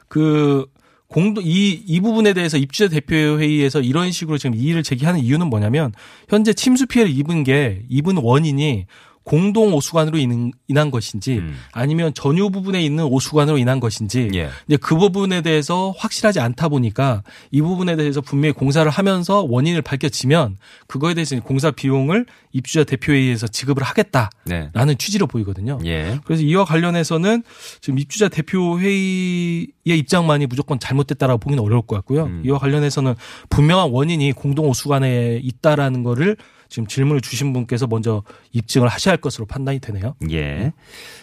그 0.09 0.65
공도 1.09 1.43
이, 1.43 1.73
이 1.73 2.01
부분에 2.01 2.33
대해서 2.33 2.57
입주자 2.57 2.89
대표회의에서 2.89 3.83
이런 3.83 4.11
식으로 4.11 4.39
지금 4.39 4.57
이의를 4.57 4.83
제기하는 4.83 5.21
이유는 5.21 5.49
뭐냐면 5.49 5.93
현재 6.31 6.55
침수 6.55 6.87
피해를 6.87 7.13
입은 7.13 7.45
게 7.45 7.83
입은 7.91 8.17
원인이 8.17 8.87
공동 9.25 9.75
오수관으로 9.75 10.19
인한, 10.19 10.91
것인지 10.91 11.39
음. 11.39 11.57
아니면 11.73 12.13
전유 12.15 12.51
부분에 12.51 12.83
있는 12.83 13.05
오수관으로 13.05 13.59
인한 13.59 13.79
것인지 13.79 14.31
예. 14.35 14.49
이제 14.67 14.77
그 14.77 14.97
부분에 14.97 15.43
대해서 15.43 15.95
확실하지 15.99 16.41
않다 16.41 16.69
보니까 16.69 17.23
이 17.51 17.61
부분에 17.61 17.97
대해서 17.97 18.21
분명히 18.21 18.53
공사를 18.53 18.91
하면서 18.91 19.43
원인을 19.43 19.83
밝혀지면 19.83 20.57
그거에 20.87 21.15
대해서 21.15 21.39
공사 21.41 21.71
비용을 21.71 22.27
입주자 22.53 22.85
대표회의에서 22.85 23.47
지급을 23.47 23.83
하겠다라는 23.83 24.31
네. 24.47 24.95
취지로 24.99 25.27
보이거든요. 25.27 25.79
예. 25.85 26.19
그래서 26.25 26.43
이와 26.43 26.65
관련해서는 26.65 27.43
지금 27.81 27.99
입주자 27.99 28.29
대표회의의 28.29 29.69
입장만이 29.85 30.47
무조건 30.47 30.81
잘못됐다라고 30.81 31.39
보기는 31.39 31.63
어려울 31.63 31.83
것 31.83 31.97
같고요. 31.97 32.25
음. 32.25 32.43
이와 32.45 32.59
관련해서는 32.59 33.15
분명한 33.51 33.91
원인이 33.91 34.33
공동 34.33 34.69
오수관에 34.69 35.41
있다라는 35.43 36.03
거를 36.03 36.37
지금 36.71 36.87
질문을 36.87 37.21
주신 37.21 37.53
분께서 37.53 37.87
먼저 37.87 38.23
입증을 38.53 38.89
하셔야 38.89 39.13
할 39.13 39.21
것으로 39.21 39.45
판단이 39.45 39.81
되네요. 39.81 40.15
예. 40.31 40.73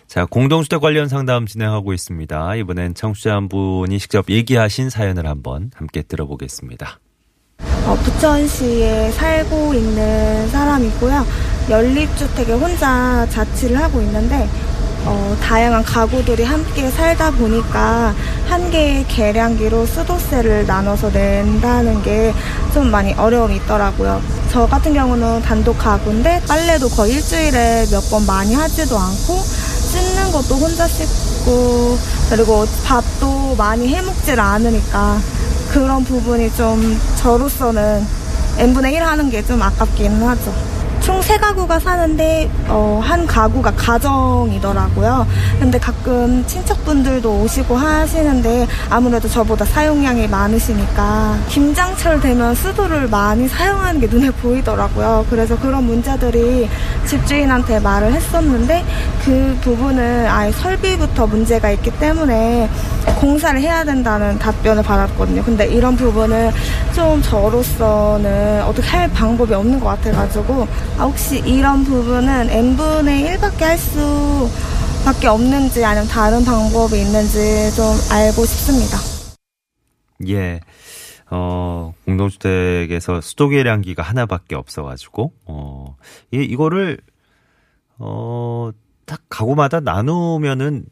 자, 0.06 0.25
공동주택 0.25 0.82
관련 0.82 1.08
상담 1.08 1.46
진행하고 1.48 1.94
있습니다. 1.94 2.56
이번엔 2.56 2.94
청취자 2.94 3.34
한 3.34 3.50
분이 3.50 3.98
직접 3.98 4.30
얘기하신 4.30 4.89
사연을 4.89 5.25
한번 5.25 5.72
함께 5.74 6.01
들어보겠습니다. 6.04 7.00
어, 7.88 7.96
부천시에 7.96 9.12
살고 9.12 9.74
있는 9.74 10.50
사람이고요. 10.50 11.25
연립주택에 11.70 12.51
혼자 12.51 13.25
자취를 13.30 13.77
하고 13.82 14.01
있는데 14.01 14.48
어, 15.10 15.38
다양한 15.42 15.84
가구들이 15.84 16.44
함께 16.44 16.90
살다 16.92 17.32
보니까 17.32 18.14
한 18.48 18.70
개의 18.72 19.06
계량기로 19.08 19.86
수도세를 19.86 20.66
나눠서 20.68 21.10
낸다는 21.12 22.02
게 22.04 22.34
좀 22.74 22.92
많이 22.92 23.12
어려움이 23.14 23.56
있더라고요. 23.56 24.22
저 24.52 24.68
같은 24.68 24.94
경우는 24.94 25.42
단독 25.42 25.78
가구인데 25.80 26.42
빨래도 26.48 26.88
거의 26.90 27.14
일주일에 27.14 27.86
몇 27.90 28.02
번 28.12 28.24
많이 28.28 28.54
하지도 28.54 28.98
않고 29.00 29.34
씻는 29.42 30.32
것도 30.32 30.56
혼자 30.56 30.88
씻고 30.88 31.98
그리고 32.30 32.66
밥도 32.86 33.56
많이 33.58 33.88
해먹질 33.88 34.40
않으니까 34.40 35.18
그런 35.72 36.04
부분이 36.04 36.54
좀 36.56 37.00
저로서는 37.16 38.06
n분의 38.60 38.94
1 38.94 39.02
하는 39.02 39.30
게 39.32 39.42
좀 39.44 39.60
아깝기는 39.62 40.22
하죠. 40.28 40.54
총 41.08 41.22
세 41.22 41.38
가구가 41.38 41.80
사는데 41.80 42.50
어, 42.68 43.00
한 43.02 43.26
가구가 43.26 43.72
가정이더라고요. 43.72 45.26
근데 45.58 45.80
가끔 45.80 46.46
친척분들도 46.46 47.42
오시고 47.44 47.78
하시는데 47.78 48.68
아무래도 48.90 49.30
저보다 49.30 49.64
사용량이 49.64 50.28
많으시니까 50.28 51.38
김장철 51.48 52.20
되면 52.20 52.54
수도를 52.56 53.08
많이 53.08 53.48
사용하는 53.48 54.02
게 54.02 54.08
눈에 54.08 54.32
보이더라고요. 54.32 55.26
그래서 55.30 55.58
그런 55.58 55.86
문제들이 55.86 56.70
집주인한테 57.06 57.80
말을 57.80 58.12
했었는데 58.14 58.84
그 59.24 59.58
부분은 59.62 60.28
아예 60.28 60.52
설비부터 60.52 61.28
문제가 61.28 61.72
있기 61.72 61.92
때문에 62.00 62.70
공사를 63.20 63.60
해야 63.60 63.84
된다는 63.84 64.38
답변을 64.38 64.84
받았거든요. 64.84 65.44
근데 65.44 65.66
이런 65.68 65.96
부분은 65.96 66.52
좀 66.94 67.22
저로서는 67.22 68.64
어떻게 68.64 68.88
할 68.88 69.12
방법이 69.12 69.54
없는 69.54 69.80
것 69.80 69.88
같아가지고 69.88 70.68
아, 70.98 71.04
혹시 71.04 71.40
이런 71.40 71.84
부분은 71.84 72.50
n분의 72.50 73.38
1밖에 73.38 73.62
할 73.62 73.78
수밖에 73.78 75.28
없는지 75.28 75.84
아니면 75.84 76.08
다른 76.08 76.46
방법이 76.46 77.00
있는지 77.00 77.76
좀 77.76 77.86
알고 78.12 78.46
싶습니다. 78.46 78.98
예. 80.28 80.60
어, 81.30 81.94
공동주택에서 82.06 83.20
수도 83.22 83.50
계량기가 83.50 84.02
하나밖에 84.02 84.56
없어가지고, 84.56 85.34
어, 85.46 85.98
이, 86.32 86.38
이거를, 86.38 87.00
어, 87.98 88.72
딱 89.06 89.22
가구마다 89.28 89.82
나누면은 89.82 90.86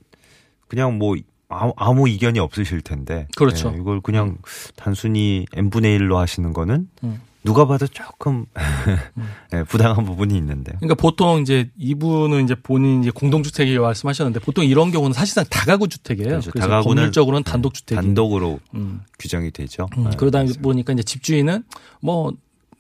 그냥 0.68 0.98
뭐, 0.98 1.16
아무, 1.60 1.74
아무 1.78 2.10
이견이 2.10 2.40
없으실 2.40 2.82
텐데. 2.82 3.28
그렇죠. 3.36 3.72
예, 3.74 3.80
이걸 3.80 4.02
그냥 4.02 4.38
단순히 4.76 5.46
n분의 5.54 6.00
1로 6.00 6.16
하시는 6.16 6.54
거는 6.54 6.88
음. 7.04 7.22
누가 7.44 7.68
봐도 7.68 7.86
조금 7.88 8.46
예, 9.54 9.64
부당한 9.64 10.04
부분이 10.04 10.36
있는데. 10.36 10.74
그러니까 10.80 10.96
보통 10.96 11.42
이제 11.42 11.70
이분은 11.78 12.44
이제 12.44 12.56
본인 12.56 13.04
이제 13.04 13.12
공동주택이 13.12 13.78
말씀하셨는데 13.78 14.40
보통 14.40 14.66
이런 14.66 14.92
경우는 14.92 15.14
사실상 15.14 15.46
다가구 15.50 15.88
주택이에요. 15.88 16.30
그렇죠. 16.30 16.52
그래서 16.52 16.68
다가구는 16.68 16.96
법률적으로는 16.96 17.44
단독 17.44 17.76
주택이. 17.76 18.02
단독으로 18.02 18.60
음. 18.74 19.02
규정이 19.20 19.52
되죠. 19.52 19.88
음, 19.98 20.10
예, 20.12 20.16
그러다 20.18 20.40
그래서. 20.44 20.60
보니까 20.60 20.94
이제 20.94 21.04
집주인은 21.04 21.64
뭐 22.02 22.34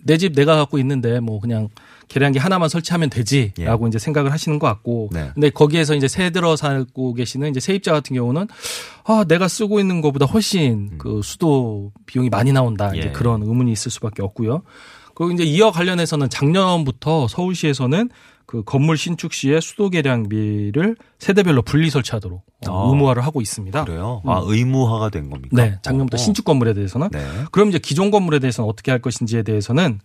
내 0.05 0.17
집 0.17 0.33
내가 0.35 0.55
갖고 0.55 0.77
있는데 0.77 1.19
뭐 1.19 1.39
그냥 1.39 1.69
계량기 2.07 2.37
하나만 2.37 2.69
설치하면 2.69 3.09
되지라고 3.09 3.87
이제 3.87 3.97
생각을 3.97 4.31
하시는 4.31 4.59
것 4.59 4.67
같고 4.67 5.09
예. 5.15 5.19
네. 5.19 5.31
근데 5.33 5.49
거기에서 5.49 5.95
이제 5.95 6.07
새 6.07 6.29
들어 6.29 6.55
살고 6.55 7.15
계시는 7.15 7.49
이제 7.49 7.59
세입자 7.59 7.91
같은 7.91 8.15
경우는 8.15 8.47
아 9.05 9.25
내가 9.27 9.47
쓰고 9.47 9.79
있는 9.79 10.01
것보다 10.01 10.25
훨씬 10.27 10.97
그 10.99 11.21
수도 11.23 11.91
비용이 12.05 12.29
많이 12.29 12.51
나온다 12.51 12.93
이제 12.93 13.07
음. 13.07 13.09
예. 13.09 13.11
그런 13.11 13.41
의문이 13.41 13.71
있을 13.71 13.89
수밖에 13.91 14.21
없고요. 14.21 14.61
그리고 15.15 15.31
이제 15.31 15.43
이와 15.43 15.71
관련해서는 15.71 16.29
작년부터 16.29 17.27
서울시에서는 17.27 18.09
그 18.45 18.63
건물 18.63 18.97
신축 18.97 19.33
시에 19.33 19.59
수도 19.59 19.89
계량비를 19.89 20.97
세대별로 21.17 21.63
분리 21.63 21.89
설치하도록 21.89 22.43
어, 22.67 22.87
아. 22.87 22.89
의무화를 22.89 23.25
하고 23.25 23.41
있습니다. 23.41 23.85
그래요? 23.85 24.21
아, 24.25 24.41
의무화가 24.43 25.09
된 25.09 25.31
겁니까? 25.31 25.55
네, 25.55 25.79
작년부터 25.81 26.15
어. 26.15 26.17
신축 26.19 26.45
건물에 26.45 26.73
대해서는 26.73 27.09
네. 27.09 27.25
그럼 27.51 27.69
이제 27.69 27.79
기존 27.79 28.11
건물에 28.11 28.39
대해서는 28.39 28.69
어떻게 28.69 28.91
할 28.91 29.01
것인지에 29.01 29.41
대해서는 29.41 29.99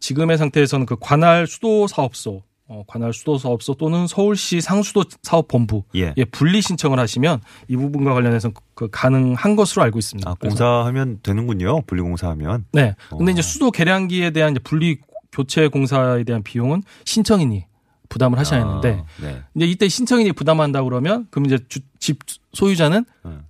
지금의 0.00 0.36
상태에서는 0.38 0.86
그 0.86 0.96
관할 1.00 1.46
수도 1.46 1.86
사업소, 1.86 2.42
어, 2.70 2.84
관할 2.86 3.14
수도 3.14 3.38
사업소 3.38 3.74
또는 3.74 4.06
서울시 4.06 4.60
상수도 4.60 5.04
사업본부 5.22 5.84
예. 5.96 6.12
예, 6.18 6.24
분리 6.26 6.60
신청을 6.60 6.98
하시면 6.98 7.40
이 7.68 7.76
부분과 7.76 8.12
관련해서 8.12 8.50
그- 8.50 8.62
그 8.74 8.88
가능한 8.90 9.56
것으로 9.56 9.82
알고 9.84 9.98
있습니다. 9.98 10.28
아, 10.30 10.34
공사하면 10.34 11.20
되는군요. 11.22 11.82
분리 11.86 12.02
공사하면. 12.02 12.66
네. 12.72 12.94
근데 13.08 13.30
어. 13.30 13.32
이제 13.32 13.40
수도 13.42 13.70
계량기에 13.70 14.30
대한 14.32 14.52
이제 14.52 14.60
분리 14.60 14.98
교체 15.32 15.68
공사에 15.68 16.24
대한 16.24 16.42
비용은 16.42 16.82
신청인이 17.06 17.64
부담을 18.10 18.38
하셔야 18.38 18.62
하는데 18.66 19.02
아, 19.02 19.22
네. 19.22 19.42
이제 19.54 19.66
이때 19.66 19.88
신청인이 19.88 20.32
부담한다 20.32 20.82
그러면 20.82 21.26
그럼 21.30 21.46
이제 21.46 21.58
주- 21.68 21.80
집 21.98 22.18
소유자는 22.52 23.04
음. 23.24 23.42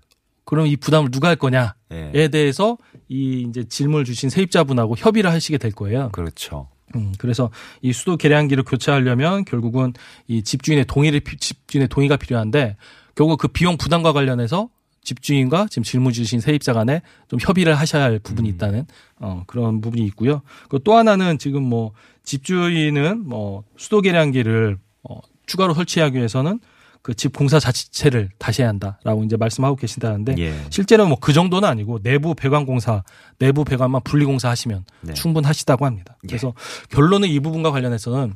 그럼 0.44 0.66
이 0.66 0.76
부담을 0.76 1.10
누가 1.10 1.28
할 1.28 1.36
거냐에 1.36 1.70
예. 2.14 2.28
대해서 2.28 2.78
이 3.08 3.46
이제 3.48 3.64
질문을 3.68 4.04
주신 4.04 4.30
세입자분하고 4.30 4.94
협의를 4.96 5.30
하시게 5.32 5.58
될 5.58 5.72
거예요. 5.72 6.08
그렇죠. 6.12 6.68
음, 6.96 7.12
그래서 7.18 7.50
이 7.82 7.92
수도 7.92 8.16
계량기를 8.16 8.64
교체하려면 8.64 9.44
결국은 9.44 9.92
이 10.26 10.42
집주인의 10.42 10.86
동의를 10.86 11.20
피- 11.20 11.36
집주인의 11.36 11.88
동의가 11.88 12.16
필요한데 12.16 12.76
결국 13.14 13.38
그 13.38 13.48
비용 13.48 13.76
부담과 13.76 14.12
관련해서 14.12 14.68
집주인과 15.02 15.68
지금 15.70 15.82
질문 15.84 16.12
주신 16.12 16.40
세입자 16.40 16.72
간에 16.72 17.02
좀 17.28 17.38
협의를 17.40 17.74
하셔야 17.74 18.04
할 18.04 18.18
부분이 18.18 18.48
음. 18.48 18.54
있다는 18.54 18.86
어, 19.20 19.42
그런 19.46 19.80
부분이 19.80 20.04
있고요. 20.06 20.42
그리고 20.68 20.84
또 20.84 20.96
하나는 20.96 21.38
지금 21.38 21.62
뭐 21.62 21.92
집주인은 22.24 23.26
뭐 23.26 23.64
수도 23.76 24.00
계량기를 24.00 24.78
어, 25.04 25.20
추가로 25.46 25.74
설치하기 25.74 26.16
위해서는 26.16 26.60
그 27.02 27.14
집 27.14 27.32
공사 27.36 27.58
자체를 27.58 28.30
다시 28.38 28.62
해야 28.62 28.68
한다라고 28.68 29.24
이제 29.24 29.36
말씀하고 29.36 29.76
계신다는데 29.76 30.34
예. 30.38 30.54
실제로는 30.70 31.08
뭐그 31.10 31.32
정도는 31.32 31.68
아니고 31.68 32.00
내부 32.02 32.34
배관 32.34 32.66
공사, 32.66 33.02
내부 33.38 33.64
배관만 33.64 34.02
분리 34.04 34.24
공사하시면 34.24 34.84
네. 35.02 35.14
충분하시다고 35.14 35.86
합니다. 35.86 36.16
그래서 36.26 36.54
결론은 36.90 37.28
이 37.28 37.40
부분과 37.40 37.70
관련해서는 37.70 38.34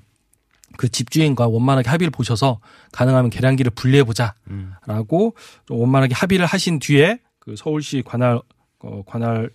그 0.76 0.88
집주인과 0.88 1.48
원만하게 1.48 1.90
합의를 1.90 2.10
보셔서 2.10 2.60
가능하면 2.92 3.30
계량기를 3.30 3.72
분리해 3.72 4.04
보자라고 4.04 4.32
음. 4.48 5.66
좀 5.66 5.78
원만하게 5.78 6.14
합의를 6.14 6.46
하신 6.46 6.78
뒤에 6.78 7.18
그 7.38 7.54
서울시 7.56 8.02
관할 8.04 8.40
어, 8.80 9.02
관할 9.06 9.50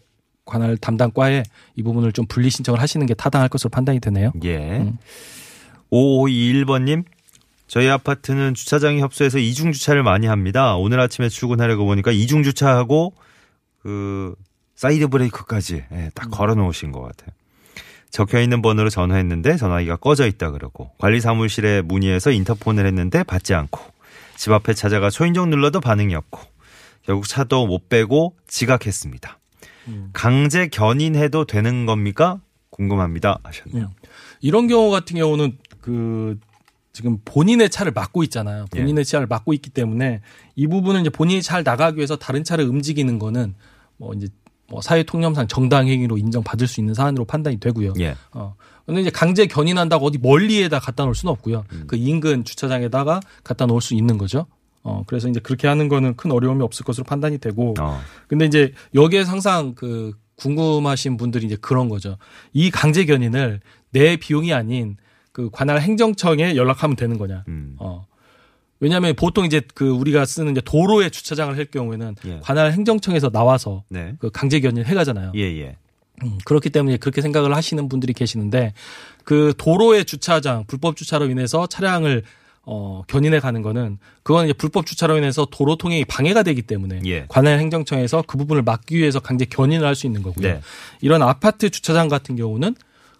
관할 0.46 0.78
담당과에 0.78 1.44
이 1.76 1.84
부분을 1.84 2.14
좀 2.14 2.26
분리 2.28 2.50
신청을 2.50 2.80
하시는 2.80 3.06
게 3.06 3.14
타당할 3.14 3.50
것으로 3.50 3.70
판단이 3.70 4.00
되네요. 4.00 4.32
예. 4.44 4.78
음. 4.78 4.98
5521번님, 5.92 7.04
저희 7.68 7.90
아파트는 7.90 8.54
주차장이 8.54 9.02
협소해서 9.02 9.40
이중 9.40 9.72
주차를 9.72 10.04
많이 10.04 10.26
합니다. 10.28 10.76
오늘 10.76 11.00
아침에 11.00 11.30
출근하려고 11.30 11.86
보니까 11.86 12.12
이중 12.12 12.44
주차하고 12.44 13.14
그 13.82 14.36
사이드 14.76 15.08
브레이크까지 15.10 15.84
예, 15.92 16.12
딱 16.14 16.30
걸어 16.32 16.56
놓으신 16.56 16.92
것 16.92 17.02
같아요. 17.02 17.32
적혀 18.10 18.40
있는 18.42 18.62
번호로 18.62 18.90
전화했는데 18.90 19.58
전화기가 19.58 19.98
꺼져 19.98 20.28
있다 20.28 20.52
그러고 20.52 20.92
관리 20.98 21.20
사무실에 21.20 21.82
문의해서 21.82 22.32
인터폰을 22.32 22.86
했는데 22.86 23.24
받지 23.24 23.54
않고 23.54 23.82
집 24.38 24.52
앞에 24.54 24.74
찾아가 24.74 25.10
초인종 25.10 25.50
눌러도 25.50 25.82
반응이 25.82 26.16
없고 26.16 26.40
결국 27.04 27.28
차도 27.28 27.68
못 27.68 27.90
빼고 27.90 28.36
지각했습니다. 28.48 29.40
강제 30.14 30.68
견인해도 30.68 31.46
되는 31.46 31.86
겁니까? 31.86 32.40
궁금합니다 32.70 33.40
하셨네요. 33.44 33.92
이런 34.42 34.68
경우 34.68 34.92
같은 34.92 35.16
경우는 35.18 35.58
그 35.82 36.38
지금 36.98 37.20
본인의 37.26 37.70
차를 37.70 37.92
막고 37.92 38.24
있잖아요. 38.24 38.66
본인의 38.72 39.06
차를 39.06 39.28
막고 39.28 39.54
있기 39.54 39.70
때문에 39.70 40.22
이 40.56 40.66
부분은 40.66 41.02
이제 41.02 41.12
본인이 41.12 41.44
잘 41.44 41.62
나가기 41.62 41.98
위해서 41.98 42.16
다른 42.16 42.44
차를 42.44 42.66
움직이는 42.66 43.20
거는 43.20 43.54
뭐 43.98 44.16
이제 44.16 44.30
뭐 44.68 44.82
사회 44.82 45.04
통념상 45.04 45.48
정당 45.48 45.88
행위로 45.88 46.18
인정받을 46.18 46.66
수 46.66 46.82
있는 46.82 46.96
사안으로 46.96 47.26
판단이 47.26 47.60
되고요. 47.60 47.94
예. 48.00 48.16
어. 48.32 48.56
근데 48.88 49.02
이제 49.02 49.12
강제 49.12 49.46
견인한다고 49.46 50.08
어디 50.08 50.18
멀리에다 50.18 50.80
갖다 50.80 51.04
놓을 51.04 51.14
수는 51.14 51.32
없고요. 51.34 51.66
그 51.86 51.98
인근 51.98 52.44
주차장에다가 52.44 53.20
갖다 53.44 53.68
놓을 53.68 53.80
수 53.80 53.94
있는 53.94 54.18
거죠. 54.18 54.48
어, 54.82 55.04
그래서 55.06 55.28
이제 55.28 55.40
그렇게 55.40 55.68
하는 55.68 55.88
거는 55.88 56.16
큰 56.16 56.32
어려움이 56.32 56.64
없을 56.64 56.84
것으로 56.84 57.04
판단이 57.04 57.38
되고. 57.38 57.76
어. 57.80 58.02
근데 58.28 58.46
이제 58.46 58.74
여기에 58.96 59.22
항상 59.22 59.76
그 59.76 60.14
궁금하신 60.38 61.18
분들이 61.18 61.46
이제 61.46 61.58
그런 61.62 61.90
거죠. 61.90 62.18
이 62.54 62.72
강제 62.72 63.06
견인을 63.06 63.60
내 63.92 64.18
비용이 64.18 64.52
아닌 64.52 64.98
그 65.38 65.52
관할 65.52 65.80
행정청에 65.82 66.56
연락하면 66.56 66.96
되는 66.96 67.20
거냐. 67.20 67.44
음. 67.48 67.76
어. 67.78 68.08
왜냐하면 68.80 69.14
보통 69.16 69.46
이제 69.46 69.62
그 69.76 69.88
우리가 69.88 70.26
쓰는 70.26 70.54
이제 70.54 70.62
도로에 70.66 71.12
주차장을 71.12 71.56
할 71.56 71.66
경우에는 71.66 72.16
예. 72.26 72.40
관할 72.42 72.72
행정청에서 72.72 73.30
나와서 73.30 73.84
네. 73.88 74.16
그 74.18 74.32
강제 74.32 74.60
견인을 74.60 74.88
해가잖아요. 74.88 75.34
예, 75.36 75.42
예. 75.42 75.76
음, 76.24 76.40
그렇기 76.44 76.72
때문에 76.72 76.98
그렇게 76.98 77.22
생각을 77.22 77.56
하시는 77.56 77.88
분들이 77.88 78.14
계시는데 78.14 78.74
그 79.24 79.54
도로의 79.60 80.06
주차장 80.06 80.64
불법 80.66 80.96
주차로 80.98 81.30
인해서 81.30 81.68
차량을 81.68 82.24
어, 82.64 83.04
견인해 83.06 83.40
가는 83.40 83.62
거는 83.62 84.00
그건 84.24 84.46
이제 84.46 84.54
불법 84.54 84.88
주차로 84.88 85.18
인해서 85.18 85.46
도로 85.52 85.76
통행이 85.76 86.06
방해가 86.06 86.42
되기 86.42 86.64
때문에 86.64 87.02
예. 87.06 87.26
관할 87.30 87.60
행정청에서 87.60 88.24
그 88.26 88.40
부분을 88.40 88.64
막기 88.64 88.98
위해서 88.98 89.20
강제 89.20 89.46
견인을 89.46 89.86
할 89.86 89.94
수 89.94 90.08
있는 90.08 90.24
거고요. 90.24 90.48
네. 90.48 90.62
이런 91.02 91.22
아파트 91.22 91.70
주차장 91.70 92.08
같은 92.08 92.36
경우는 92.36 92.76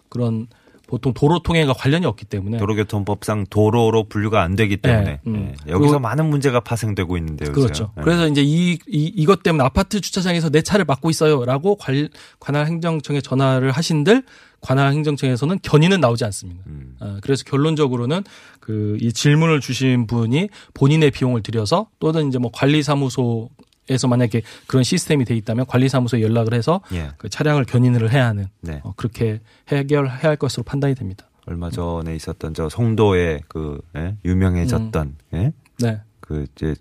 그런 0.08 0.48
보통 0.88 1.12
도로 1.12 1.38
통행과 1.40 1.74
관련이 1.74 2.06
없기 2.06 2.24
때문에 2.24 2.56
도로교통법상 2.58 3.46
도로로 3.50 4.08
분류가 4.08 4.42
안 4.42 4.56
되기 4.56 4.78
때문에 4.78 5.04
네, 5.04 5.20
음. 5.26 5.54
예. 5.66 5.70
여기서 5.70 5.78
그리고- 5.78 5.98
많은 6.00 6.26
문제가 6.30 6.60
파생되고 6.60 7.16
있는데요. 7.18 7.52
그렇죠. 7.52 7.92
예. 7.98 8.02
그래서 8.02 8.26
이제 8.26 8.42
이, 8.42 8.72
이 8.88 9.12
이것 9.14 9.42
때문에 9.42 9.62
아파트 9.62 10.00
주차장에서 10.00 10.48
내 10.50 10.62
차를 10.62 10.84
막고 10.86 11.10
있어요라고 11.10 11.76
관, 11.76 12.08
관할 12.40 12.66
행정청에 12.66 13.20
전화를 13.20 13.70
하신들 13.70 14.22
관할 14.60 14.92
행정청에서는 14.92 15.60
견인은 15.62 16.00
나오지 16.00 16.24
않습니다. 16.24 16.64
음. 16.66 16.96
어, 17.00 17.18
그래서 17.22 17.44
결론적으로는 17.44 18.24
그 18.60 18.96
이 19.00 19.12
질문을 19.12 19.60
주신 19.60 20.06
분이 20.06 20.48
본인의 20.74 21.10
비용을 21.10 21.42
들여서 21.42 21.88
또는 22.00 22.28
이제 22.28 22.38
뭐 22.38 22.50
관리사무소 22.52 23.50
에서 23.90 24.06
만약에 24.08 24.42
그런 24.66 24.82
시스템이 24.82 25.24
돼 25.24 25.34
있다면 25.36 25.66
관리사무소에 25.66 26.20
연락을 26.20 26.54
해서 26.54 26.80
예. 26.92 27.10
그 27.16 27.28
차량을 27.28 27.64
견인을 27.64 28.12
해야 28.12 28.26
하는 28.26 28.48
네. 28.60 28.80
어, 28.84 28.92
그렇게 28.96 29.40
해결해야 29.68 30.18
할 30.28 30.36
것으로 30.36 30.62
판단이 30.62 30.94
됩니다. 30.94 31.26
얼마 31.46 31.70
전에 31.70 32.14
있었던 32.14 32.52
저 32.52 32.68
송도에 32.68 33.40
그 33.48 33.80
예? 33.96 34.16
유명해졌던 34.24 35.16
예? 35.34 35.52
네. 35.78 36.00
그 36.20 36.44
이제 36.54 36.74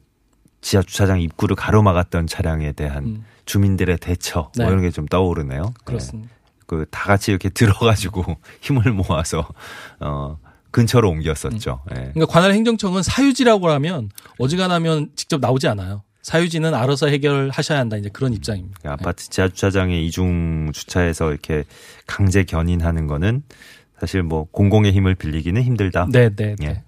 지하 0.59 0.83
주차장 0.83 1.21
입구를 1.21 1.55
가로막았던 1.55 2.27
차량에 2.27 2.73
대한 2.73 3.05
음. 3.05 3.25
주민들의 3.45 3.97
대처 3.99 4.51
네. 4.57 4.63
뭐 4.65 4.71
이런 4.73 4.83
게 4.83 4.91
좀 4.91 5.05
떠오르네요. 5.05 5.73
그렇습니다. 5.85 6.29
그다 6.65 7.03
같이 7.05 7.31
이렇게 7.31 7.47
들어가지고 7.47 8.25
힘을 8.59 8.91
모아서 8.91 9.47
어 10.01 10.37
근처로 10.71 11.09
옮겼었죠. 11.09 11.81
예. 11.91 11.95
그러니까 12.13 12.25
관할 12.25 12.51
행정청은 12.51 13.03
사유지라고 13.03 13.69
하면 13.69 14.09
어지간하면 14.37 15.11
직접 15.15 15.39
나오지 15.39 15.69
않아요. 15.69 16.03
사유지는 16.27 16.73
알아서 16.73 17.07
해결하셔야 17.07 17.79
한다 17.79 17.95
이제 17.95 18.09
그런 18.11 18.33
입장입니다. 18.33 18.77
그 18.81 18.89
아파트 18.89 19.29
지하 19.29 19.47
주차장에 19.47 19.97
이중 20.01 20.73
주차해서 20.73 21.31
이렇게 21.31 21.63
강제 22.05 22.43
견인하는 22.43 23.07
거는 23.07 23.43
사실 23.97 24.23
뭐 24.23 24.45
공공의 24.51 24.91
힘을 24.91 25.15
빌리기는 25.15 25.61
힘들다. 25.61 26.07
네, 26.11 26.29
네, 26.35 26.57
네. 26.59 26.67
예. 26.67 26.83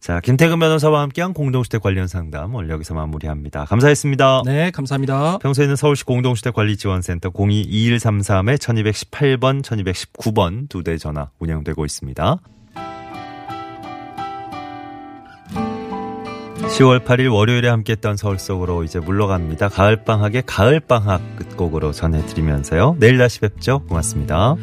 자, 0.00 0.18
김태근 0.18 0.58
변호사와 0.58 1.02
함께한 1.02 1.34
공동주택 1.34 1.80
관련 1.80 2.08
상담 2.08 2.52
오늘 2.56 2.70
여기서 2.70 2.94
마무리합니다. 2.94 3.64
감사했습니다. 3.66 4.42
네, 4.46 4.72
감사합니다. 4.72 5.38
평소에는 5.38 5.76
서울시 5.76 6.02
공동주택 6.02 6.52
관리지원센터 6.52 7.30
02-2133에 7.30 8.58
1218번, 8.58 9.62
1219번 9.62 10.68
두 10.68 10.82
대 10.82 10.98
전화 10.98 11.30
운영되고 11.38 11.84
있습니다. 11.84 12.38
10월 16.68 17.04
8일 17.04 17.32
월요일에 17.32 17.68
함께했던 17.68 18.16
서울 18.16 18.38
속으로 18.38 18.84
이제 18.84 19.00
물러갑니다. 19.00 19.68
가을방학의 19.68 20.44
가을방학 20.46 21.36
끝곡으로 21.36 21.92
전해드리면서요. 21.92 22.96
내일 23.00 23.18
다시 23.18 23.40
뵙죠. 23.40 23.80
고맙습니다. 23.88 24.54